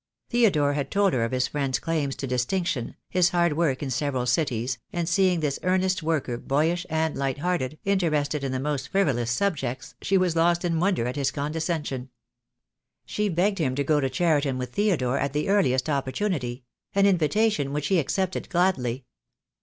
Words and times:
Theodore 0.31 0.73
had 0.73 0.89
told 0.89 1.13
her 1.13 1.23
of 1.23 1.31
his 1.31 1.47
friend's 1.47 1.77
claims 1.77 2.15
to 2.15 2.25
distinction, 2.25 2.95
his 3.07 3.29
hard 3.29 3.53
work 3.53 3.83
in 3.83 3.91
several 3.91 4.25
cities, 4.25 4.79
and 4.91 5.07
seeing 5.07 5.41
this 5.41 5.59
earnest 5.61 6.01
worker 6.01 6.39
boyish 6.39 6.87
and 6.89 7.15
light 7.15 7.37
hearted, 7.37 7.77
interested 7.85 8.43
in 8.43 8.51
the 8.51 8.59
most 8.59 8.87
frivolous 8.89 9.29
subjects, 9.29 9.93
she 10.01 10.17
was 10.17 10.35
lost 10.35 10.65
in 10.65 10.79
wonder 10.79 11.05
at 11.05 11.17
his 11.17 11.29
condescension. 11.29 12.09
She 13.05 13.29
begged 13.29 13.59
him 13.59 13.75
to 13.75 13.83
go 13.83 13.99
to 13.99 14.09
Cheriton 14.09 14.57
with 14.57 14.73
Theodore 14.73 15.19
at 15.19 15.33
the 15.33 15.49
earliest 15.49 15.87
opportunity— 15.87 16.63
an 16.95 17.05
invitation 17.05 17.71
which 17.71 17.85
he 17.89 17.99
accepted 17.99 18.49
gladly. 18.49 19.05